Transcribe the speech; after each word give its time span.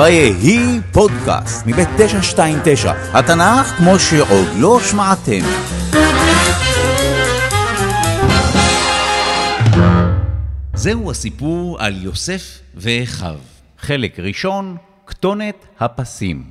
ויהי 0.00 0.80
פודקאסט 0.92 1.66
מבית 1.66 1.88
929, 1.96 2.92
התנ"ך 3.12 3.66
כמו 3.66 3.98
שעוד 3.98 4.48
לא 4.56 4.80
שמעתם. 4.90 5.40
זהו 10.74 11.10
הסיפור 11.10 11.80
על 11.80 12.02
יוסף 12.02 12.58
ואחיו. 12.74 13.36
חלק 13.78 14.20
ראשון, 14.20 14.76
כתונת 15.06 15.66
הפסים. 15.80 16.50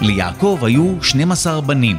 ליעקב 0.00 0.58
היו 0.62 1.02
12 1.02 1.60
בנים, 1.60 1.96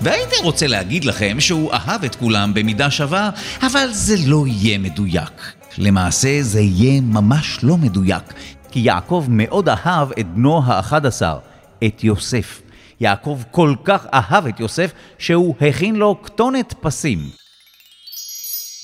והייתי 0.00 0.36
רוצה 0.42 0.66
להגיד 0.66 1.04
לכם 1.04 1.40
שהוא 1.40 1.72
אהב 1.72 2.04
את 2.04 2.14
כולם 2.14 2.54
במידה 2.54 2.90
שווה, 2.90 3.30
אבל 3.62 3.88
זה 3.92 4.16
לא 4.26 4.44
יהיה 4.46 4.78
מדויק. 4.78 5.63
למעשה 5.78 6.42
זה 6.42 6.60
יהיה 6.60 7.00
ממש 7.00 7.58
לא 7.62 7.76
מדויק, 7.76 8.34
כי 8.70 8.80
יעקב 8.80 9.24
מאוד 9.28 9.68
אהב 9.68 10.08
את 10.20 10.34
בנו 10.34 10.62
האחד 10.64 11.06
עשר, 11.06 11.38
את 11.86 12.04
יוסף. 12.04 12.62
יעקב 13.00 13.40
כל 13.50 13.74
כך 13.84 14.06
אהב 14.14 14.46
את 14.46 14.60
יוסף, 14.60 14.92
שהוא 15.18 15.54
הכין 15.60 15.96
לו 15.96 16.22
כתונת 16.22 16.74
פסים. 16.80 17.18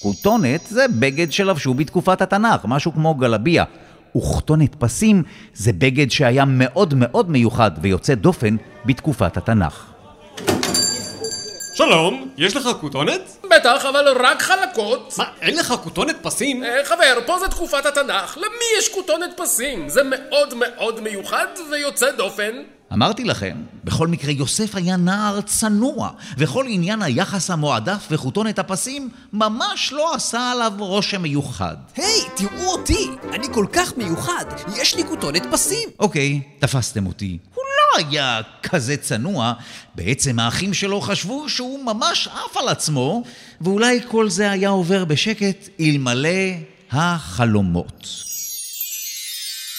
כותונת 0.03 0.67
זה 0.67 0.87
בגד 0.99 1.33
שלבשו 1.33 1.75
בתקופת 1.75 2.23
התנ"ך, 2.23 2.65
משהו 2.65 2.93
כמו 2.93 3.15
גלביה. 3.15 3.65
וכתונת 4.17 4.75
פסים 4.75 5.23
זה 5.55 5.73
בגד 5.73 6.11
שהיה 6.11 6.45
מאוד 6.45 6.95
מאוד 6.95 7.31
מיוחד 7.31 7.71
ויוצא 7.81 8.15
דופן 8.15 8.57
בתקופת 8.87 9.37
התנ"ך. 9.37 9.90
שלום, 11.75 12.29
יש 12.37 12.57
לך 12.57 12.69
כותונת? 12.81 13.37
בטח, 13.51 13.85
אבל 13.85 14.27
רק 14.27 14.43
חלקות. 14.43 15.15
מה, 15.19 15.25
אין 15.41 15.57
לך 15.57 15.75
כותונת 15.83 16.17
פסים? 16.23 16.65
אה, 16.65 16.85
חבר, 16.85 17.19
פה 17.27 17.39
זה 17.39 17.49
תקופת 17.49 17.87
התנ"ך. 17.87 18.37
למי 18.37 18.65
יש 18.79 18.89
כותונת 18.89 19.31
פסים? 19.37 19.89
זה 19.89 20.01
מאוד 20.05 20.55
מאוד 20.55 21.01
מיוחד 21.01 21.47
ויוצא 21.71 22.11
דופן. 22.11 22.53
אמרתי 22.93 23.25
לכם, 23.25 23.57
בכל 23.85 24.09
מקרה 24.09 24.31
יוסף 24.31 24.75
היה 24.75 24.97
נער 24.97 25.41
צנוע, 25.41 26.11
וכל 26.39 26.65
עניין 26.69 27.03
היחס 27.03 27.51
המועדף 27.51 28.07
וכותונת 28.11 28.59
הפסים 28.59 29.09
ממש 29.33 29.93
לא 29.93 30.15
עשה 30.15 30.51
עליו 30.51 30.73
רושם 30.79 31.23
מיוחד. 31.23 31.77
היי, 31.97 32.05
hey, 32.07 32.31
תראו 32.37 32.73
אותי! 32.73 33.09
אני 33.33 33.47
כל 33.55 33.67
כך 33.73 33.97
מיוחד, 33.97 34.45
יש 34.77 34.95
לי 34.97 35.05
כותונת 35.05 35.43
פסים! 35.51 35.89
אוקיי, 35.99 36.41
תפסתם 36.59 37.07
אותי. 37.07 37.39
היה 37.97 38.41
כזה 38.63 38.97
צנוע, 38.97 39.53
בעצם 39.95 40.39
האחים 40.39 40.75
שלו 40.75 41.01
חשבו 41.01 41.49
שהוא 41.49 41.85
ממש 41.85 42.29
עף 42.29 42.57
על 42.57 42.69
עצמו, 42.69 43.23
ואולי 43.61 44.01
כל 44.09 44.31
זה 44.31 44.51
היה 44.51 44.69
עובר 44.69 45.05
בשקט 45.05 45.69
אלמלא 45.81 46.29
החלומות. 46.91 48.09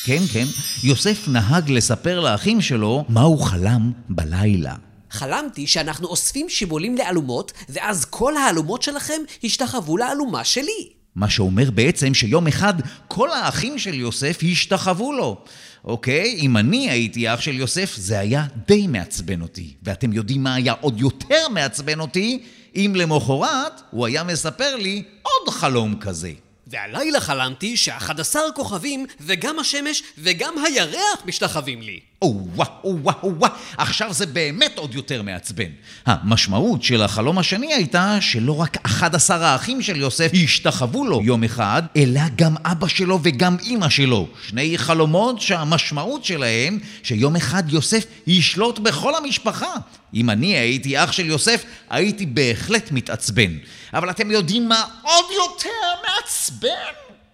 כן, 0.06 0.22
כן, 0.34 0.46
יוסף 0.84 1.28
נהג 1.28 1.72
לספר 1.72 2.20
לאחים 2.20 2.62
שלו 2.62 3.06
מה 3.10 3.22
הוא 3.22 3.44
חלם 3.44 3.92
בלילה. 4.10 4.76
חלמתי 5.12 5.68
שאנחנו 5.68 6.08
אוספים 6.08 6.50
שיבולים 6.50 6.98
לאלומות, 6.98 7.52
ואז 7.70 8.06
כל 8.06 8.38
האלומות 8.38 8.82
שלכם 8.82 9.22
השתחוו 9.44 9.98
לאלומה 9.98 10.44
שלי. 10.44 11.01
מה 11.16 11.30
שאומר 11.30 11.72
בעצם 11.72 12.14
שיום 12.14 12.48
אחד 12.48 12.74
כל 13.08 13.32
האחים 13.32 13.80
של 13.80 13.94
יוסף 13.94 14.40
השתחוו 14.52 15.14
לו. 15.14 15.44
אוקיי, 15.86 16.36
אם 16.40 16.58
אני 16.58 16.90
הייתי 16.90 17.34
אח 17.34 17.42
של 17.42 17.56
יוסף, 17.56 17.96
זה 17.98 18.20
היה 18.20 18.46
די 18.68 18.88
מעצבן 18.88 19.42
אותי. 19.42 19.74
ואתם 19.84 20.14
יודעים 20.14 20.44
מה 20.44 20.54
היה 20.54 20.74
עוד 20.82 21.02
יותר 21.02 21.48
מעצבן 21.54 22.00
אותי? 22.00 22.44
אם 22.76 22.94
למחרת 22.96 23.82
הוא 23.92 24.06
היה 24.06 24.24
מספר 24.24 24.76
לי 24.76 25.04
עוד 25.22 25.50
חלום 25.50 25.96
כזה. 26.00 26.32
והלילה 26.72 27.20
חלמתי 27.20 27.78
שאחד 27.78 28.20
עשר 28.20 28.40
כוכבים 28.56 29.06
וגם 29.20 29.60
השמש 29.60 30.04
וגם 30.18 30.54
הירח 30.66 31.26
משתחווים 31.26 31.82
לי. 31.82 32.00
או-אה, 32.22 32.66
או-אה, 32.84 33.14
או-אה, 33.24 33.50
עכשיו 33.78 34.14
זה 34.14 34.26
באמת 34.26 34.78
עוד 34.78 34.96
יותר 34.96 35.22
מעצבן. 35.22 35.70
המשמעות 36.06 36.84
של 36.84 37.02
החלום 37.02 37.38
השני 37.38 37.74
הייתה 37.74 38.18
שלא 38.22 38.62
רק 38.62 38.78
11 38.86 39.48
האחים 39.48 39.82
של 39.82 39.96
יוסף 39.96 40.32
השתחוו 40.44 41.06
לו 41.06 41.22
יום 41.24 41.44
אחד, 41.44 41.84
אלא 41.96 42.22
גם 42.36 42.56
אבא 42.66 42.88
שלו 42.88 43.20
וגם 43.24 43.58
אימא 43.64 43.90
שלו. 43.90 44.28
שני 44.48 44.78
חלומות 44.78 45.42
שהמשמעות 45.42 46.26
שלהם 46.26 46.80
שיום 47.04 47.36
אחד 47.36 47.64
יוסף 47.70 48.06
ישלוט 48.28 48.80
בכל 48.80 49.16
המשפחה. 49.16 49.74
אם 50.14 50.30
אני 50.30 50.58
הייתי 50.58 51.04
אח 51.04 51.12
של 51.12 51.26
יוסף, 51.26 51.64
הייתי 51.90 52.26
בהחלט 52.26 52.92
מתעצבן. 52.92 53.58
אבל 53.94 54.10
אתם 54.10 54.32
יודעים 54.32 54.70
מה 54.70 54.84
עוד 55.02 55.26
יותר 55.36 55.70
מעצבן? 56.08 56.61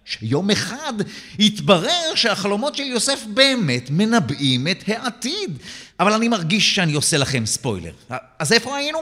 שיום 0.06 0.50
אחד 0.50 0.94
התברר 1.40 2.16
שהחלומות 2.16 2.76
של 2.76 2.84
יוסף 2.84 3.24
באמת 3.34 3.90
מנבאים 3.90 4.68
את 4.68 4.84
העתיד. 4.88 5.58
אבל 6.00 6.14
אני 6.14 6.28
מרגיש 6.28 6.76
שאני 6.76 6.94
עושה 6.94 7.18
לכם 7.18 7.46
ספוילר. 7.46 7.92
אז 8.40 8.54
איפה 8.54 8.78
היינו? 8.78 9.00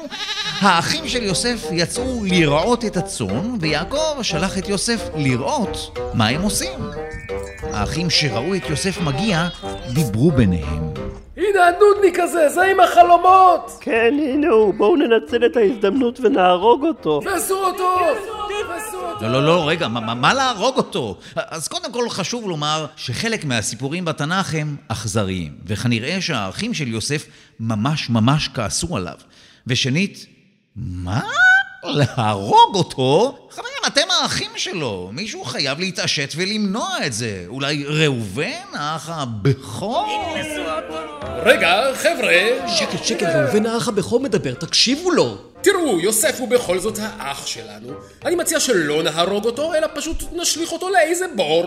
האחים 0.60 1.08
של 1.08 1.24
יוסף 1.24 1.66
יצאו 1.72 2.26
לראות 2.26 2.86
את 2.86 2.98
הצאן, 2.98 3.56
ויעקב 3.60 4.22
שלח 4.22 4.58
את 4.58 4.70
יוסף 4.70 5.02
לראות 5.16 5.98
מה 6.14 6.28
הם 6.28 6.42
עושים. 6.42 6.80
האחים 7.74 8.10
שראו 8.10 8.56
את 8.56 8.70
יוסף 8.70 9.02
מגיע, 9.02 9.48
דיברו 9.94 10.32
ביניהם. 10.32 10.95
הנה 11.56 11.68
הנודניק 11.68 12.20
הזה, 12.20 12.50
זה 12.50 12.64
עם 12.64 12.80
החלומות! 12.80 13.78
כן, 13.82 14.14
הנה 14.20 14.48
הוא, 14.48 14.74
בואו 14.74 14.96
ננצל 14.96 15.46
את 15.46 15.58
ההזדמנות 15.58 16.20
ונהרוג 16.20 16.86
אותו. 16.86 17.22
תעשו 17.24 17.56
אותו! 17.56 17.98
לא, 19.22 19.32
לא, 19.32 19.46
לא, 19.46 19.68
רגע, 19.68 19.88
מה, 19.88 20.14
מה 20.14 20.34
להרוג 20.34 20.78
אותו? 20.78 21.18
אז 21.36 21.68
קודם 21.68 21.92
כל 21.92 22.10
חשוב 22.10 22.50
לומר 22.50 22.86
שחלק 22.96 23.46
מהסיפורים 23.46 24.06
בתנ"ך 24.06 24.54
הם 24.54 24.76
אכזריים, 24.88 25.54
וכנראה 25.66 26.22
שהאחים 26.22 26.74
של 26.74 26.88
יוסף 26.88 27.26
ממש 27.60 28.10
ממש 28.10 28.50
כעסו 28.54 28.98
עליו. 28.98 29.18
ושנית, 29.68 30.26
מה? 30.76 31.22
להרוג 31.88 32.76
אותו? 32.76 33.38
חברים, 33.50 33.72
אתם 33.88 34.02
האחים 34.22 34.52
שלו. 34.56 35.10
מישהו 35.14 35.44
חייב 35.44 35.80
להתעשת 35.80 36.34
ולמנוע 36.36 36.98
את 37.06 37.14
זה. 37.14 37.44
אולי 37.48 37.84
ראובן, 37.88 38.66
האח 38.74 39.10
הבכור? 39.10 40.36
רגע, 41.44 41.94
חבר'ה. 41.94 42.68
שקט, 42.68 43.04
שקט, 43.04 43.28
ראובן 43.36 43.66
האח 43.66 43.88
הבכור 43.88 44.20
מדבר, 44.20 44.54
תקשיבו 44.54 45.12
לו. 45.12 45.38
תראו, 45.62 46.00
יוסף 46.00 46.40
הוא 46.40 46.48
בכל 46.48 46.80
זאת 46.80 47.00
האח 47.02 47.48
שלנו. 47.48 47.94
אני 48.26 48.36
מציע 48.36 48.60
שלא 48.60 49.04
נהרוג 49.04 49.46
אותו, 49.46 49.74
אלא 49.74 49.88
פשוט 49.96 50.24
נשליך 50.32 50.72
אותו 50.72 50.90
לאיזה 50.90 51.26
בור. 51.36 51.66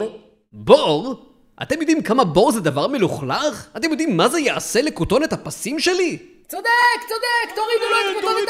בור? 0.52 1.14
אתם 1.62 1.80
יודעים 1.80 2.02
כמה 2.02 2.24
בור 2.24 2.52
זה 2.52 2.60
דבר 2.60 2.86
מלוכלך? 2.86 3.66
אתם 3.76 3.90
יודעים 3.90 4.16
מה 4.16 4.28
זה 4.28 4.40
יעשה 4.40 4.82
לכותונת 4.82 5.32
הפסים 5.32 5.80
שלי? 5.80 6.18
צודק, 6.48 7.00
צודק, 7.08 7.56
תורידו 7.56 7.84
לו 7.90 7.96
את 8.10 8.24
כותונת 8.24 8.48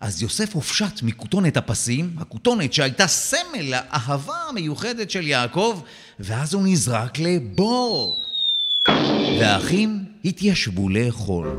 אז 0.01 0.23
יוסף 0.23 0.55
הופשט 0.55 1.03
מכותונת 1.03 1.57
הפסים, 1.57 2.11
הכותונת 2.19 2.73
שהייתה 2.73 3.07
סמל 3.07 3.63
לאהבה 3.63 4.37
המיוחדת 4.49 5.11
של 5.11 5.27
יעקב, 5.27 5.81
ואז 6.21 6.55
הוא 6.55 6.63
נזרק 6.65 7.19
לבור. 7.19 8.23
והאחים 9.41 10.05
התיישבו 10.25 10.89
לאכול. 10.89 11.59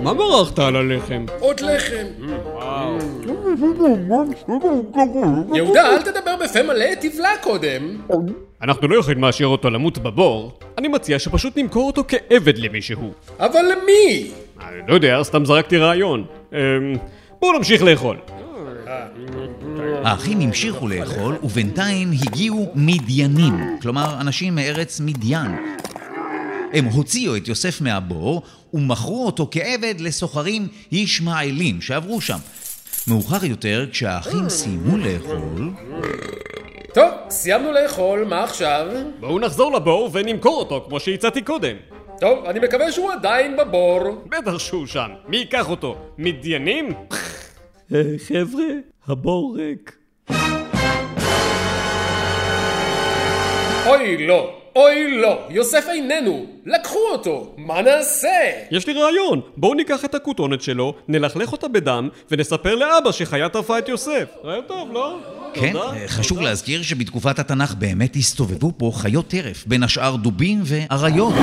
מה 0.00 0.12
מרחת 0.14 0.58
על 0.58 0.76
הלחם? 0.76 1.26
עוד 1.40 1.60
לחם. 1.60 2.06
יהודה, 5.54 5.90
אל 5.90 6.02
תדבר 6.02 6.23
בפה 6.44 6.62
מלא, 6.62 6.94
תבלע 7.00 7.30
קודם. 7.42 7.98
אנחנו 8.62 8.88
לא 8.88 8.98
יכולים 8.98 9.22
להשאיר 9.22 9.48
אותו 9.48 9.70
למות 9.70 9.98
בבור. 9.98 10.58
אני 10.78 10.88
מציע 10.88 11.18
שפשוט 11.18 11.58
נמכור 11.58 11.86
אותו 11.86 12.04
כעבד 12.08 12.58
למישהו. 12.58 13.12
אבל 13.38 13.60
למי? 13.72 14.30
אני 14.60 14.88
לא 14.88 14.94
יודע, 14.94 15.22
סתם 15.22 15.44
זרקתי 15.44 15.76
רעיון. 15.76 16.24
אמ, 16.52 16.58
בואו 17.40 17.58
נמשיך 17.58 17.82
לאכול. 17.82 18.16
האחים 20.04 20.40
המשיכו 20.40 20.88
לאכול, 20.88 21.36
ובינתיים 21.42 22.10
הגיעו 22.22 22.72
מדיינים, 22.74 23.54
כלומר 23.82 24.20
אנשים 24.20 24.54
מארץ 24.54 25.00
מדיין. 25.00 25.56
הם 26.72 26.84
הוציאו 26.84 27.36
את 27.36 27.48
יוסף 27.48 27.80
מהבור 27.80 28.42
ומכרו 28.74 29.26
אותו 29.26 29.48
כעבד 29.50 29.94
לסוחרים 29.98 30.68
ישמעאלים 30.92 31.80
שעברו 31.80 32.20
שם. 32.20 32.38
מאוחר 33.06 33.44
יותר, 33.44 33.86
כשהאחים 33.92 34.48
סיימו 34.48 34.96
לאכול... 34.96 35.70
טוב, 36.94 37.10
סיימנו 37.30 37.72
לאכול, 37.72 38.24
מה 38.24 38.44
עכשיו? 38.44 38.86
בואו 39.20 39.38
נחזור 39.38 39.72
לבור 39.72 40.10
ונמכור 40.12 40.58
אותו 40.58 40.84
כמו 40.88 41.00
שהצעתי 41.00 41.42
קודם. 41.42 41.76
טוב, 42.20 42.44
אני 42.44 42.60
מקווה 42.60 42.92
שהוא 42.92 43.12
עדיין 43.12 43.56
בבור. 43.56 44.00
בטח 44.26 44.58
שהוא 44.58 44.86
שם. 44.86 45.10
מי 45.28 45.36
ייקח 45.36 45.70
אותו? 45.70 45.96
מדיינים? 46.18 46.88
אה, 47.94 48.02
חבר'ה, 48.28 48.64
הבור 49.06 49.56
ריק. 49.56 49.96
אוי, 53.86 54.26
לא. 54.26 54.63
אוי 54.76 55.20
לא, 55.20 55.46
יוסף 55.50 55.84
איננו, 55.88 56.46
לקחו 56.66 56.98
אותו, 57.12 57.54
מה 57.56 57.82
נעשה? 57.82 58.28
יש 58.70 58.86
לי 58.86 58.92
רעיון, 58.92 59.40
בואו 59.56 59.74
ניקח 59.74 60.04
את 60.04 60.14
הכותונת 60.14 60.62
שלו, 60.62 60.94
נלכלך 61.08 61.52
אותה 61.52 61.68
בדם, 61.68 62.08
ונספר 62.30 62.74
לאבא 62.74 63.12
שחיה 63.12 63.48
טרפה 63.48 63.78
את 63.78 63.88
יוסף. 63.88 64.24
רעיון 64.44 64.64
טוב, 64.68 64.92
לא? 64.92 65.18
כן, 65.54 65.72
תודה, 65.72 65.92
חשוב 66.06 66.38
תודה. 66.38 66.50
להזכיר 66.50 66.82
שבתקופת 66.82 67.38
התנ"ך 67.38 67.74
באמת 67.74 68.16
הסתובבו 68.16 68.72
פה 68.76 68.90
חיות 68.94 69.28
טרף, 69.28 69.66
בין 69.66 69.82
השאר 69.82 70.16
דובים 70.16 70.62
ואריות. 70.64 71.34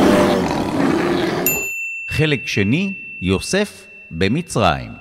חלק 2.08 2.48
שני, 2.48 2.94
יוסף 3.22 3.88
במצרים. 4.12 5.01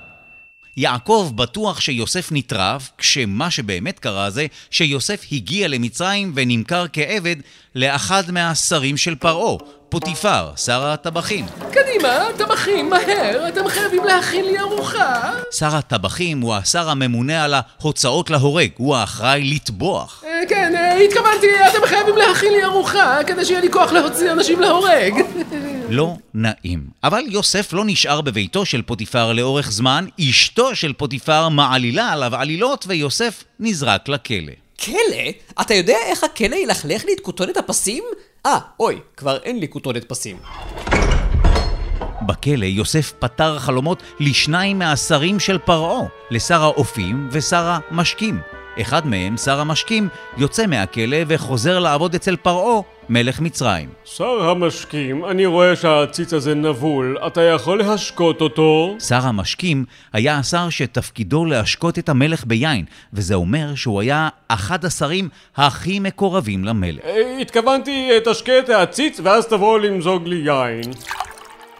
יעקב 0.81 1.31
בטוח 1.35 1.79
שיוסף 1.79 2.27
נטרף, 2.31 2.89
כשמה 2.97 3.51
שבאמת 3.51 3.99
קרה 3.99 4.29
זה 4.29 4.45
שיוסף 4.71 5.25
הגיע 5.31 5.67
למצרים 5.67 6.31
ונמכר 6.35 6.85
כעבד 6.93 7.35
לאחד 7.75 8.23
מהשרים 8.31 8.97
של 8.97 9.15
פרעה, 9.15 9.57
פוטיפר, 9.89 10.49
שר 10.55 10.85
הטבחים. 10.85 11.45
קדימה, 11.71 12.25
טבחים, 12.37 12.89
מהר, 12.89 13.47
אתם 13.47 13.67
חייבים 13.67 14.03
להכין 14.03 14.45
לי 14.45 14.59
ארוחה. 14.59 15.31
שר 15.51 15.75
הטבחים 15.75 16.41
הוא 16.41 16.55
השר 16.55 16.89
הממונה 16.89 17.43
על 17.43 17.53
ההוצאות 17.53 18.29
להורג, 18.29 18.69
הוא 18.77 18.95
האחראי 18.95 19.43
לטבוח. 19.43 20.23
אה, 20.27 20.43
כן, 20.49 20.75
אה, 20.75 20.97
התכוונתי, 20.97 21.47
אתם 21.69 21.87
חייבים 21.87 22.17
להכין 22.17 22.53
לי 22.53 22.63
ארוחה, 22.63 23.17
כדי 23.27 23.45
שיהיה 23.45 23.61
לי 23.61 23.71
כוח 23.71 23.91
להוציא 23.91 24.31
אנשים 24.31 24.59
להורג. 24.59 25.13
לא 25.91 26.15
נעים. 26.33 26.87
אבל 27.03 27.23
יוסף 27.27 27.73
לא 27.73 27.83
נשאר 27.85 28.21
בביתו 28.21 28.65
של 28.65 28.81
פוטיפר 28.81 29.33
לאורך 29.33 29.71
זמן, 29.71 30.05
אשתו 30.21 30.75
של 30.75 30.93
פוטיפר 30.93 31.49
מעלילה 31.49 32.11
עליו 32.11 32.35
עלילות 32.35 32.85
ויוסף 32.87 33.43
נזרק 33.59 34.09
לכלא. 34.09 34.53
כלא? 34.85 35.51
אתה 35.61 35.73
יודע 35.73 35.97
איך 36.05 36.23
הכלא 36.23 36.55
ילכלך 36.55 37.05
לי 37.05 37.13
את 37.13 37.19
כותונת 37.19 37.57
הפסים? 37.57 38.03
אה, 38.45 38.59
אוי, 38.79 38.99
כבר 39.17 39.37
אין 39.43 39.59
לי 39.59 39.67
כותונת 39.67 40.03
פסים. 40.03 40.37
בכלא 42.27 42.65
יוסף 42.65 43.13
פתר 43.19 43.59
חלומות 43.59 44.03
לשניים 44.19 44.79
מהשרים 44.79 45.39
של 45.39 45.57
פרעה, 45.57 46.07
לשר 46.31 46.63
האופים 46.63 47.29
ושר 47.31 47.77
המשקים. 47.89 48.39
אחד 48.81 49.07
מהם, 49.07 49.37
שר 49.37 49.59
המשקים, 49.59 50.07
יוצא 50.37 50.67
מהכלא 50.67 51.17
וחוזר 51.27 51.79
לעבוד 51.79 52.15
אצל 52.15 52.35
פרעה, 52.35 52.81
מלך 53.09 53.39
מצרים. 53.39 53.89
שר 54.05 54.49
המשקים, 54.49 55.25
אני 55.25 55.45
רואה 55.45 55.75
שהעציץ 55.75 56.33
הזה 56.33 56.55
נבול, 56.55 57.17
אתה 57.27 57.41
יכול 57.41 57.79
להשקות 57.79 58.41
אותו? 58.41 58.95
שר 58.99 59.27
המשקים 59.27 59.85
היה 60.13 60.37
השר 60.37 60.69
שתפקידו 60.69 61.45
להשקות 61.45 61.99
את 61.99 62.09
המלך 62.09 62.45
ביין, 62.45 62.85
וזה 63.13 63.35
אומר 63.35 63.75
שהוא 63.75 64.01
היה 64.01 64.29
אחד 64.47 64.85
השרים 64.85 65.29
הכי 65.55 65.99
מקורבים 65.99 66.65
למלך. 66.65 67.01
אה, 67.05 67.37
התכוונתי, 67.41 68.09
תשקה 68.25 68.59
את 68.59 68.69
העציץ 68.69 69.19
ואז 69.23 69.47
תבוא 69.47 69.79
למזוג 69.79 70.27
לי 70.27 70.41
יין. 70.45 70.91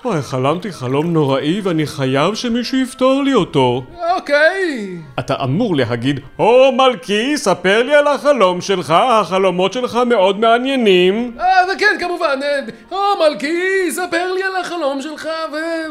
אוי, 0.06 0.22
חלמתי 0.22 0.72
חלום 0.72 1.14
נוראי 1.14 1.62
ואני 1.62 1.88
חייב 1.88 2.36
שמישהו 2.36 2.78
יפתור 2.78 3.24
לי 3.24 3.34
אותו. 3.34 3.84
אוקיי. 4.16 4.98
אתה 5.20 5.44
אמור 5.44 5.76
להגיד, 5.76 6.20
הו 6.38 6.72
מלכי, 6.72 7.38
ספר 7.38 7.84
לי 7.84 7.96
על 7.96 8.08
החלום 8.08 8.62
שלך, 8.62 8.92
החלומות 8.92 9.74
שלך 9.74 10.00
מאוד 10.08 10.40
מעניינים. 10.40 11.38
אה, 11.40 11.46
וכן, 11.76 11.96
כמובן, 12.00 12.40
אה, 12.44 12.60
או 12.92 12.98
מלכי, 13.20 13.92
ספר 13.92 14.34
לי 14.34 14.44
על 14.44 14.56
החלום 14.62 15.02
שלך 15.02 15.28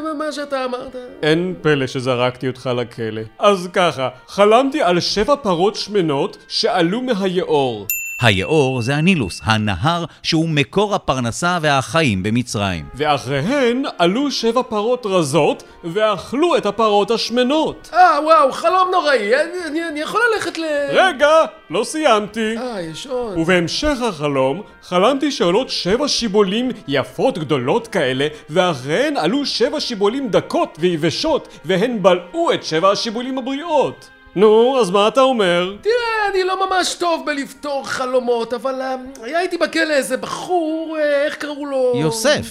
ומה 0.04 0.32
שאתה 0.32 0.64
אמרת. 0.64 0.96
אין 1.22 1.54
פלא 1.62 1.86
שזרקתי 1.86 2.48
אותך 2.48 2.70
לכלא. 2.76 3.22
אז 3.38 3.68
ככה, 3.72 4.08
חלמתי 4.28 4.82
על 4.82 5.00
שבע 5.00 5.36
פרות 5.36 5.76
שמנות 5.76 6.36
שעלו 6.48 7.02
מהיאור. 7.02 7.86
היאור 8.20 8.82
זה 8.82 8.96
הנילוס, 8.96 9.40
הנהר 9.44 10.04
שהוא 10.22 10.48
מקור 10.48 10.94
הפרנסה 10.94 11.58
והחיים 11.62 12.22
במצרים. 12.22 12.84
ואחריהן 12.94 13.82
עלו 13.98 14.30
שבע 14.30 14.62
פרות 14.62 15.06
רזות 15.06 15.62
ואכלו 15.84 16.56
את 16.56 16.66
הפרות 16.66 17.10
השמנות. 17.10 17.90
אה, 17.92 18.18
וואו, 18.24 18.52
חלום 18.52 18.88
נוראי, 18.92 19.34
אני, 19.34 19.66
אני, 19.66 19.88
אני 19.88 20.00
יכול 20.00 20.20
ללכת 20.34 20.58
ל... 20.58 20.64
רגע, 20.88 21.28
לא 21.70 21.84
סיימתי. 21.84 22.56
אה, 22.56 22.80
יש 22.80 23.06
עוד. 23.06 23.38
ובהמשך 23.38 23.98
החלום, 24.08 24.62
חלמתי 24.82 25.32
שעולות 25.32 25.68
שבע 25.70 26.08
שיבולים 26.08 26.70
יפות 26.88 27.38
גדולות 27.38 27.88
כאלה, 27.88 28.26
ואחריהן 28.50 29.16
עלו 29.16 29.46
שבע 29.46 29.80
שיבולים 29.80 30.28
דקות 30.28 30.76
ויבשות, 30.80 31.58
והן 31.64 32.02
בלעו 32.02 32.52
את 32.52 32.64
שבע 32.64 32.90
השיבולים 32.90 33.38
הבריאות. 33.38 34.10
נו, 34.36 34.80
אז 34.80 34.90
מה 34.90 35.08
אתה 35.08 35.20
אומר? 35.20 35.76
תראה, 35.80 36.30
אני 36.30 36.44
לא 36.44 36.66
ממש 36.66 36.94
טוב 36.94 37.26
בלפתור 37.26 37.88
חלומות, 37.88 38.54
אבל 38.54 38.80
אה, 38.82 38.94
היה 39.22 39.40
איתי 39.40 39.56
בכלא 39.58 39.92
איזה 39.92 40.16
בחור, 40.16 40.96
אה, 41.00 41.24
איך 41.24 41.34
קראו 41.36 41.66
לו? 41.66 41.92
יוסף. 41.96 42.46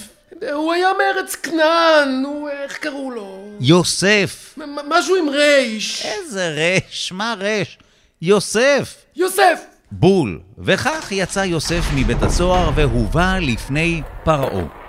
הוא 0.52 0.72
היה 0.72 0.88
מארץ 0.98 1.34
כנען, 1.34 2.24
הוא, 2.24 2.48
איך 2.48 2.76
קראו 2.76 3.10
לו? 3.10 3.48
יוסף! 3.60 4.58
משהו 4.88 5.16
עם 5.16 5.28
רייש. 5.28 6.06
איזה 6.06 6.48
רש, 6.48 7.12
מה 7.12 7.34
רש? 7.38 7.78
יוסף! 8.22 8.94
יוסף! 9.16 9.64
בול. 9.92 10.40
וכך 10.58 11.08
יצא 11.12 11.40
יוסף 11.40 11.84
מבית 11.94 12.22
הסוהר 12.22 12.70
והובא 12.74 13.38
לפני 13.40 14.02
פרעה. 14.24 14.79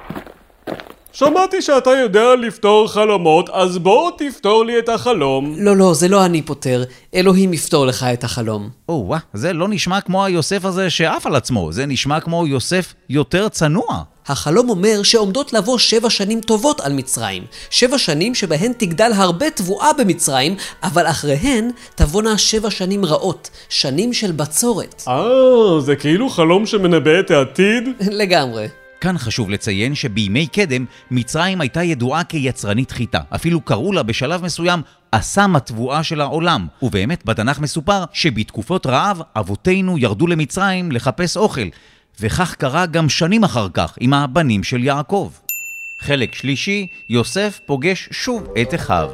שמעתי 1.13 1.61
שאתה 1.61 1.89
יודע 1.89 2.35
לפתור 2.35 2.87
חלומות, 2.87 3.49
אז 3.49 3.77
בוא 3.77 4.11
תפתור 4.17 4.65
לי 4.65 4.79
את 4.79 4.89
החלום. 4.89 5.55
לא, 5.57 5.77
לא, 5.77 5.93
זה 5.93 6.07
לא 6.07 6.25
אני 6.25 6.41
פותר. 6.41 6.83
אלוהים 7.15 7.53
יפתור 7.53 7.85
לך 7.85 8.05
את 8.13 8.23
החלום. 8.23 8.69
או 8.89 9.03
וואה, 9.07 9.19
זה 9.33 9.53
לא 9.53 9.67
נשמע 9.67 10.01
כמו 10.01 10.25
היוסף 10.25 10.65
הזה 10.65 10.89
שעף 10.89 11.25
על 11.25 11.35
עצמו, 11.35 11.71
זה 11.71 11.85
נשמע 11.85 12.19
כמו 12.19 12.47
יוסף 12.47 12.93
יותר 13.09 13.49
צנוע. 13.49 14.03
החלום 14.27 14.69
אומר 14.69 15.03
שעומדות 15.03 15.53
לבוא 15.53 15.77
שבע 15.77 16.09
שנים 16.09 16.41
טובות 16.41 16.81
על 16.81 16.93
מצרים. 16.93 17.43
שבע 17.69 17.97
שנים 17.97 18.35
שבהן 18.35 18.73
תגדל 18.77 19.11
הרבה 19.15 19.49
תבואה 19.49 19.93
במצרים, 19.93 20.55
אבל 20.83 21.07
אחריהן 21.07 21.71
תבואנה 21.95 22.37
שבע 22.37 22.69
שנים 22.69 23.05
רעות. 23.05 23.49
שנים 23.69 24.13
של 24.13 24.31
בצורת. 24.31 25.03
אה, 25.07 25.79
זה 25.79 25.95
כאילו 25.95 26.29
חלום 26.29 26.65
שמנבא 26.65 27.19
את 27.19 27.31
העתיד? 27.31 27.83
לגמרי. 28.11 28.67
כאן 29.01 29.17
חשוב 29.17 29.49
לציין 29.49 29.95
שבימי 29.95 30.47
קדם 30.47 30.85
מצרים 31.11 31.61
הייתה 31.61 31.83
ידועה 31.83 32.23
כיצרנית 32.23 32.91
חיטה. 32.91 33.19
אפילו 33.35 33.61
קראו 33.61 33.91
לה 33.93 34.03
בשלב 34.03 34.43
מסוים 34.43 34.81
אסם 35.11 35.55
התבואה 35.55 36.03
של 36.03 36.21
העולם. 36.21 36.67
ובאמת 36.81 37.25
בתנ"ך 37.25 37.59
מסופר 37.59 38.03
שבתקופות 38.13 38.85
רעב 38.85 39.21
אבותינו 39.35 39.97
ירדו 39.97 40.27
למצרים 40.27 40.91
לחפש 40.91 41.37
אוכל. 41.37 41.67
וכך 42.19 42.55
קרה 42.55 42.85
גם 42.85 43.09
שנים 43.09 43.43
אחר 43.43 43.67
כך 43.73 43.97
עם 43.99 44.13
הבנים 44.13 44.63
של 44.63 44.83
יעקב. 44.83 45.31
חלק 45.99 46.35
שלישי, 46.35 46.87
יוסף 47.09 47.59
פוגש 47.65 48.09
שוב 48.11 48.47
את 48.61 48.75
אחיו. 48.75 49.09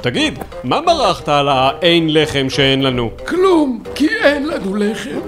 תגיד, 0.00 0.38
מה 0.64 0.80
ברחת 0.80 1.28
על 1.28 1.48
האין 1.48 2.14
לחם 2.14 2.50
שאין 2.50 2.82
לנו? 2.82 3.10
כלום, 3.28 3.82
כי 3.94 4.08
אין 4.08 4.46
לנו 4.46 4.74
לחם. 4.74 5.20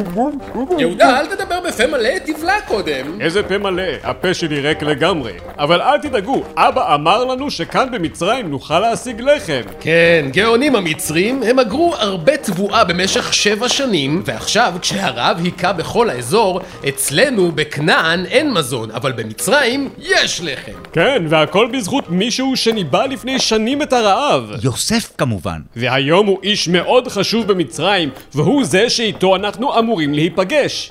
יהודה, 0.78 1.20
אל 1.20 1.26
תדבר 1.26 1.51
בפה 1.68 1.86
מלא, 1.86 2.18
תבלע 2.26 2.60
קודם. 2.68 3.20
איזה 3.20 3.42
פה 3.42 3.58
מלא, 3.58 3.82
הפה 4.02 4.34
שלי 4.34 4.60
ריק 4.60 4.82
לגמרי. 4.82 5.32
אבל 5.58 5.82
אל 5.82 5.98
תדאגו, 5.98 6.42
אבא 6.56 6.94
אמר 6.94 7.24
לנו 7.24 7.50
שכאן 7.50 7.88
במצרים 7.92 8.50
נוכל 8.50 8.80
להשיג 8.80 9.20
לחם. 9.20 9.60
כן, 9.80 10.28
גאונים 10.32 10.76
המצרים, 10.76 11.42
הם 11.42 11.58
אגרו 11.58 11.94
הרבה 11.98 12.36
תבואה 12.36 12.84
במשך 12.84 13.34
שבע 13.34 13.68
שנים, 13.68 14.22
ועכשיו, 14.24 14.74
כשהרעב 14.80 15.44
היכה 15.44 15.72
בכל 15.72 16.10
האזור, 16.10 16.60
אצלנו 16.88 17.52
בכנען 17.52 18.26
אין 18.26 18.52
מזון, 18.52 18.90
אבל 18.90 19.12
במצרים 19.12 19.88
יש 19.98 20.40
לחם. 20.44 20.72
כן, 20.92 21.24
והכל 21.28 21.68
בזכות 21.72 22.10
מישהו 22.10 22.56
שניבא 22.56 23.06
לפני 23.06 23.38
שנים 23.38 23.82
את 23.82 23.92
הרעב. 23.92 24.52
יוסף 24.62 25.12
כמובן. 25.18 25.60
והיום 25.76 26.26
הוא 26.26 26.38
איש 26.42 26.68
מאוד 26.68 27.08
חשוב 27.08 27.46
במצרים, 27.46 28.10
והוא 28.34 28.64
זה 28.64 28.90
שאיתו 28.90 29.36
אנחנו 29.36 29.78
אמורים 29.78 30.14
להיפגש. 30.14 30.90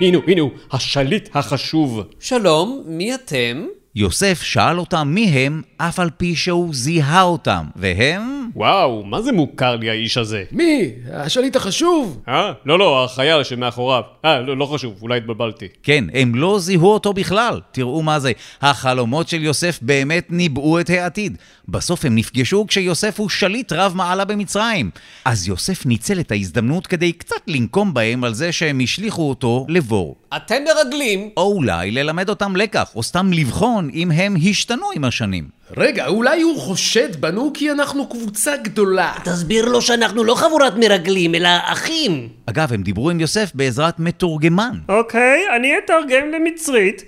הנה 0.00 0.16
הוא, 0.16 0.24
הנה 0.26 0.40
הוא, 0.40 0.50
השליט 0.72 1.28
החשוב. 1.36 2.00
שלום, 2.20 2.82
מי 2.86 3.14
אתם? 3.14 3.66
יוסף 3.94 4.42
שאל 4.42 4.78
אותם 4.78 5.08
מי 5.14 5.24
הם, 5.24 5.62
אף 5.76 5.98
על 5.98 6.10
פי 6.16 6.36
שהוא 6.36 6.74
זיהה 6.74 7.22
אותם. 7.22 7.64
והם... 7.76 8.50
וואו, 8.54 9.04
מה 9.04 9.22
זה 9.22 9.32
מוכר 9.32 9.76
לי 9.76 9.90
האיש 9.90 10.18
הזה? 10.18 10.44
מי? 10.52 10.90
השליט 11.12 11.56
החשוב? 11.56 12.22
אה? 12.28 12.52
לא, 12.66 12.78
לא, 12.78 13.04
החייל 13.04 13.44
שמאחוריו. 13.44 14.02
אה, 14.24 14.40
לא, 14.40 14.56
לא 14.56 14.66
חשוב, 14.66 14.94
אולי 15.02 15.16
התבלבלתי. 15.16 15.68
כן, 15.82 16.04
הם 16.14 16.34
לא 16.34 16.58
זיהו 16.58 16.86
אותו 16.86 17.12
בכלל. 17.12 17.60
תראו 17.72 18.02
מה 18.02 18.20
זה. 18.20 18.32
החלומות 18.62 19.28
של 19.28 19.42
יוסף 19.42 19.78
באמת 19.82 20.26
ניבאו 20.30 20.80
את 20.80 20.90
העתיד. 20.90 21.38
בסוף 21.68 22.04
הם 22.04 22.14
נפגשו 22.14 22.64
כשיוסף 22.68 23.20
הוא 23.20 23.28
שליט 23.28 23.72
רב 23.72 23.92
מעלה 23.96 24.24
במצרים. 24.24 24.90
אז 25.24 25.48
יוסף 25.48 25.86
ניצל 25.86 26.20
את 26.20 26.32
ההזדמנות 26.32 26.86
כדי 26.86 27.12
קצת 27.12 27.40
לנקום 27.46 27.94
בהם 27.94 28.24
על 28.24 28.34
זה 28.34 28.52
שהם 28.52 28.80
השליכו 28.82 29.28
אותו 29.28 29.66
לבור. 29.68 30.16
אתם 30.36 30.54
מרגלים. 30.64 31.30
או 31.36 31.52
אולי 31.52 31.90
ללמד 31.90 32.28
אותם 32.28 32.56
לקח, 32.56 32.90
או 32.94 33.02
סתם 33.02 33.32
לבחון 33.32 33.79
לבחון 33.80 33.90
אם 33.94 34.10
הם 34.10 34.36
השתנו 34.50 34.86
עם 34.94 35.04
השנים. 35.04 35.48
רגע, 35.76 36.06
אולי 36.06 36.42
הוא 36.42 36.60
חושד 36.60 37.20
בנו 37.20 37.50
כי 37.54 37.70
אנחנו 37.70 38.08
קבוצה 38.08 38.56
גדולה. 38.56 39.12
תסביר 39.24 39.64
לו 39.64 39.82
שאנחנו 39.82 40.24
לא 40.24 40.34
חבורת 40.34 40.72
מרגלים, 40.76 41.34
אלא 41.34 41.48
אחים. 41.64 42.28
אגב, 42.46 42.72
הם 42.72 42.82
דיברו 42.82 43.10
עם 43.10 43.20
יוסף 43.20 43.50
בעזרת 43.54 43.98
מתורגמן. 43.98 44.78
אוקיי, 44.88 45.42
אני 45.56 45.72
אתרגם 45.84 46.30
למצרית. 46.32 47.04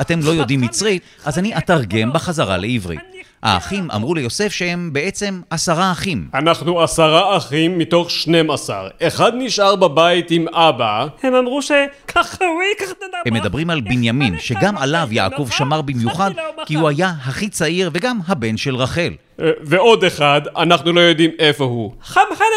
אתם 0.00 0.20
לא 0.22 0.30
יודעים 0.30 0.60
מצרית, 0.60 1.02
אז 1.24 1.38
אני 1.38 1.58
אתרגם 1.58 2.12
בחזרה 2.12 2.56
לעברית. 2.56 3.00
האחים 3.46 3.90
אמרו 3.90 4.14
ליוסף 4.14 4.52
שהם 4.52 4.92
בעצם 4.92 5.40
עשרה 5.50 5.92
אחים. 5.92 6.28
אנחנו 6.34 6.82
עשרה 6.82 7.36
אחים 7.36 7.78
מתוך 7.78 8.10
12. 8.10 8.88
אחד 9.02 9.32
נשאר 9.34 9.76
בבית 9.76 10.30
עם 10.30 10.48
אבא. 10.48 11.06
הם 11.22 11.34
אמרו 11.34 11.62
שככה 11.62 12.44
הוא 12.44 12.62
ייקח 12.62 12.90
את 12.90 13.02
הדבר. 13.02 13.18
הם 13.26 13.34
מדברים 13.34 13.70
על 13.70 13.80
בנימין, 13.80 14.38
שגם 14.38 14.78
עליו 14.78 15.08
יעקב 15.10 15.48
שמר 15.50 15.82
במיוחד, 15.82 16.30
כי 16.66 16.74
הוא 16.74 16.88
היה 16.88 17.12
הכי 17.24 17.48
צעיר 17.48 17.90
וגם 17.92 18.18
הבן 18.28 18.56
של 18.56 18.76
רחל. 18.76 19.12
אה, 19.40 19.50
ועוד 19.60 20.04
אחד, 20.04 20.40
אנחנו 20.56 20.92
לא 20.92 21.00
יודעים 21.00 21.30
איפה 21.38 21.64
הוא. 21.64 21.92
חמחנך, 22.02 22.55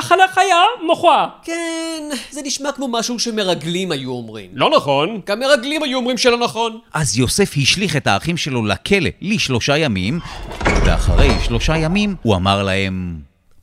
החלך 0.00 0.38
היה 0.38 0.62
מוכרע. 0.86 1.26
כן, 1.42 2.02
זה 2.30 2.40
נשמע 2.44 2.72
כמו 2.72 2.88
משהו 2.88 3.18
שמרגלים 3.18 3.92
היו 3.92 4.10
אומרים. 4.10 4.50
לא 4.54 4.70
נכון. 4.76 5.20
גם 5.26 5.40
מרגלים 5.40 5.82
היו 5.82 5.98
אומרים 5.98 6.18
שלא 6.18 6.38
נכון. 6.38 6.78
אז 6.92 7.18
יוסף 7.18 7.52
השליך 7.56 7.96
את 7.96 8.06
האחים 8.06 8.36
שלו 8.36 8.64
לכלא 8.64 9.10
לשלושה 9.20 9.78
ימים, 9.78 10.20
ואחרי 10.86 11.30
שלושה 11.44 11.76
ימים 11.76 12.14
הוא 12.22 12.36
אמר 12.36 12.62
להם... 12.62 13.16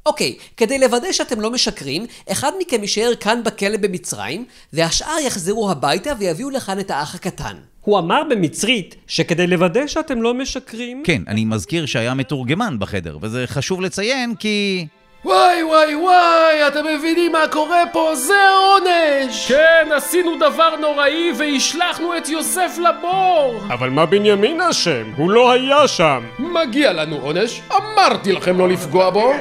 אוקיי, 0.05 0.35
כדי 0.57 0.79
לוודא 0.79 1.11
שאתם 1.11 1.41
לא 1.41 1.51
משקרים, 1.51 2.05
אחד 2.31 2.51
מכם 2.59 2.81
יישאר 2.81 3.11
כאן 3.19 3.41
בכלא 3.45 3.77
במצרים, 3.77 4.45
והשאר 4.73 5.17
יחזרו 5.25 5.71
הביתה 5.71 6.13
ויביאו 6.19 6.49
לכאן 6.49 6.79
את 6.79 6.91
האח 6.91 7.15
הקטן. 7.15 7.55
הוא 7.81 7.99
אמר 7.99 8.21
במצרית 8.29 8.95
שכדי 9.07 9.47
לוודא 9.47 9.87
שאתם 9.87 10.21
לא 10.21 10.33
משקרים... 10.33 11.03
כן, 11.05 11.21
אני 11.27 11.45
מזכיר 11.45 11.85
שהיה 11.85 12.13
מתורגמן 12.13 12.75
בחדר, 12.79 13.17
וזה 13.21 13.43
חשוב 13.47 13.81
לציין 13.81 14.35
כי... 14.35 14.87
וואי 15.25 15.63
וואי 15.63 15.95
וואי, 15.95 16.67
אתם 16.67 16.85
מבינים 16.85 17.31
מה 17.31 17.43
קורה 17.51 17.83
פה? 17.93 18.15
זה 18.15 18.33
עונש! 18.49 19.51
כן, 19.51 19.89
עשינו 19.95 20.35
דבר 20.35 20.75
נוראי 20.81 21.31
והשלכנו 21.37 22.17
את 22.17 22.29
יוסף 22.29 22.77
לבור! 22.77 23.61
אבל 23.73 23.89
מה 23.89 24.05
בנימין 24.05 24.61
אשם? 24.61 25.11
הוא 25.17 25.31
לא 25.31 25.51
היה 25.51 25.87
שם. 25.87 26.23
מגיע 26.39 26.93
לנו 26.93 27.15
עונש, 27.15 27.61
אמרתי 27.77 28.31
לכם 28.31 28.57
לא 28.57 28.69
לפגוע 28.69 29.09
בו! 29.09 29.33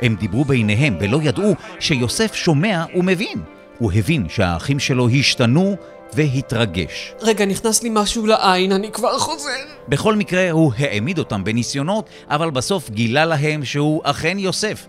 הם 0.00 0.14
דיברו 0.14 0.44
ביניהם 0.44 0.98
ולא 1.00 1.18
ידעו 1.22 1.54
שיוסף 1.80 2.34
שומע 2.34 2.84
ומבין. 2.94 3.38
הוא 3.78 3.92
הבין 3.92 4.28
שהאחים 4.28 4.78
שלו 4.78 5.08
השתנו 5.08 5.76
והתרגש. 6.14 7.12
רגע, 7.20 7.46
נכנס 7.46 7.82
לי 7.82 7.88
משהו 7.92 8.26
לעין, 8.26 8.72
אני 8.72 8.92
כבר 8.92 9.18
חוזר. 9.18 9.50
בכל 9.88 10.16
מקרה, 10.16 10.50
הוא 10.50 10.72
העמיד 10.78 11.18
אותם 11.18 11.44
בניסיונות, 11.44 12.08
אבל 12.30 12.50
בסוף 12.50 12.90
גילה 12.90 13.24
להם 13.24 13.64
שהוא 13.64 14.00
אכן 14.04 14.38
יוסף. 14.38 14.86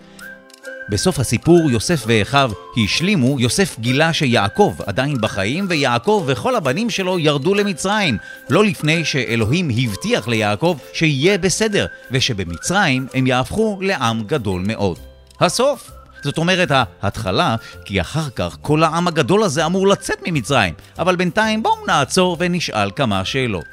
בסוף 0.90 1.20
הסיפור, 1.20 1.72
יוסף 1.72 2.04
ואחיו 2.08 2.52
השלימו, 2.84 3.40
יוסף 3.40 3.80
גילה 3.80 4.14
שיעקב 4.14 4.76
עדיין 4.86 5.22
בחיים, 5.22 5.66
ויעקב 5.70 6.24
וכל 6.28 6.56
הבנים 6.56 6.90
שלו 6.90 7.20
ירדו 7.20 7.54
למצרים. 7.54 8.18
לא 8.50 8.66
לפני 8.66 9.06
שאלוהים 9.06 9.70
הבטיח 9.70 10.28
ליעקב 10.28 10.78
שיהיה 10.94 11.38
בסדר, 11.38 11.86
ושבמצרים 12.12 13.08
הם 13.14 13.28
יהפכו 13.28 13.78
לעם 13.82 14.24
גדול 14.24 14.64
מאוד. 14.66 15.00
הסוף. 15.40 15.99
זאת 16.24 16.38
אומרת, 16.38 16.72
ההתחלה, 17.02 17.56
כי 17.86 18.02
אחר 18.02 18.30
כך 18.36 18.58
כל 18.62 18.84
העם 18.84 19.08
הגדול 19.08 19.44
הזה 19.44 19.66
אמור 19.66 19.88
לצאת 19.88 20.18
ממצרים. 20.28 20.74
אבל 21.00 21.16
בינתיים 21.16 21.64
בואו 21.64 21.86
נעצור 21.88 22.38
ונשאל 22.40 22.92
כמה 22.96 23.26
שאלות. 23.26 23.66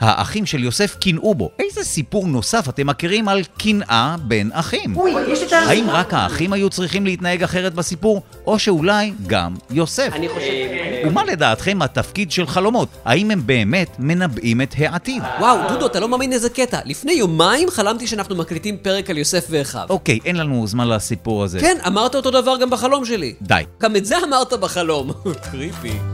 האחים 0.00 0.46
של 0.46 0.64
יוסף 0.64 0.96
קינאו 1.00 1.34
בו. 1.34 1.50
איזה 1.58 1.84
סיפור 1.84 2.26
נוסף 2.26 2.68
אתם 2.68 2.86
מכירים 2.86 3.28
על 3.28 3.42
קנאה 3.58 4.16
בין 4.22 4.50
אחים? 4.52 4.96
אוי, 4.96 5.12
יש 5.28 5.42
את 5.42 5.52
ה... 5.52 5.58
האם 5.58 5.90
רק 5.90 6.14
האחים 6.14 6.52
היו 6.52 6.70
צריכים 6.70 7.06
להתנהג 7.06 7.42
אחרת 7.42 7.74
בסיפור, 7.74 8.22
או 8.46 8.58
שאולי 8.58 9.12
גם 9.26 9.54
יוסף? 9.70 10.10
אני 10.14 10.28
חושב... 10.28 10.91
ומה 11.06 11.24
לדעתכם 11.24 11.82
התפקיד 11.82 12.30
של 12.30 12.46
חלומות? 12.46 12.88
האם 13.04 13.30
הם 13.30 13.42
באמת 13.46 13.96
מנבאים 13.98 14.60
את 14.60 14.74
העתיד? 14.78 15.22
וואו, 15.40 15.68
דודו, 15.68 15.86
אתה 15.86 16.00
לא 16.00 16.08
מאמין 16.08 16.32
איזה 16.32 16.50
קטע. 16.50 16.78
לפני 16.84 17.12
יומיים 17.12 17.70
חלמתי 17.70 18.06
שאנחנו 18.06 18.36
מקליטים 18.36 18.76
פרק 18.82 19.10
על 19.10 19.18
יוסף 19.18 19.46
ואחיו. 19.50 19.86
אוקיי, 19.90 20.18
אין 20.24 20.36
לנו 20.36 20.66
זמן 20.66 20.88
לסיפור 20.88 21.44
הזה. 21.44 21.60
כן, 21.60 21.76
אמרת 21.86 22.14
אותו 22.14 22.30
דבר 22.30 22.56
גם 22.60 22.70
בחלום 22.70 23.04
שלי. 23.04 23.34
די. 23.42 23.62
גם 23.80 23.96
את 23.96 24.04
זה 24.04 24.16
אמרת 24.28 24.52
בחלום. 24.52 25.10
קריפי. 25.50 26.11